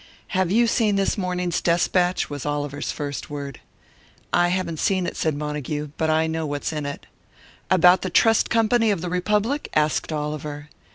[0.29, 3.59] "Have you seen this morning's Despatch?" was Oliver's first word.
[4.33, 7.05] "I haven't seen it," said Montague; "but I know what's in it."
[7.69, 10.69] "About the Trust Company of the Republic?" asked Oliver.